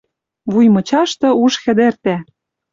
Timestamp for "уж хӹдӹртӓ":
1.43-2.15